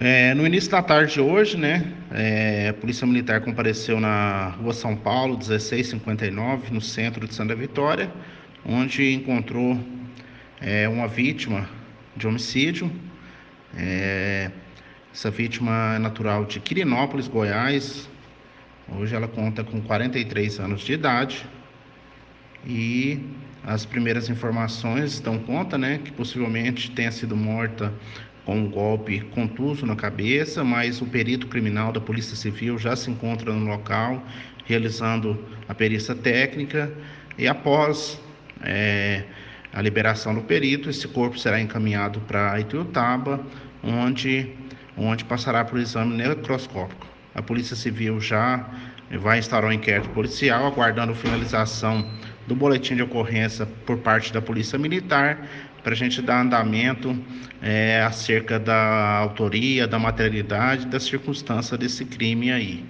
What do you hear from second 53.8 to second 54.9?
por parte da Polícia